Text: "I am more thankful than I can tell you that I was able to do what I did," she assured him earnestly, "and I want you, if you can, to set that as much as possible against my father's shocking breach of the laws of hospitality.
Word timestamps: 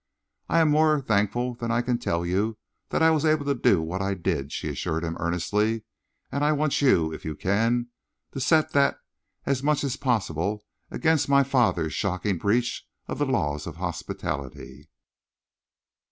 "I 0.49 0.61
am 0.61 0.71
more 0.71 0.99
thankful 0.99 1.53
than 1.53 1.69
I 1.69 1.83
can 1.83 1.99
tell 1.99 2.25
you 2.25 2.57
that 2.89 3.03
I 3.03 3.11
was 3.11 3.23
able 3.23 3.45
to 3.45 3.53
do 3.53 3.83
what 3.83 4.01
I 4.01 4.15
did," 4.15 4.51
she 4.51 4.67
assured 4.67 5.03
him 5.03 5.15
earnestly, 5.19 5.83
"and 6.31 6.43
I 6.43 6.53
want 6.53 6.81
you, 6.81 7.13
if 7.13 7.23
you 7.23 7.35
can, 7.35 7.89
to 8.31 8.39
set 8.39 8.71
that 8.71 8.97
as 9.45 9.61
much 9.61 9.83
as 9.83 9.97
possible 9.97 10.63
against 10.89 11.29
my 11.29 11.43
father's 11.43 11.93
shocking 11.93 12.39
breach 12.39 12.83
of 13.07 13.19
the 13.19 13.27
laws 13.27 13.67
of 13.67 13.75
hospitality. 13.75 14.89